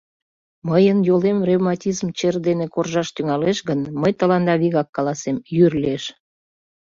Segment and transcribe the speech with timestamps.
[0.67, 6.03] Мыйын йолем ревматизм чер дене коржаш тӱҥалеш гын, мый тыланда вигак каласем— йӱр лиеш.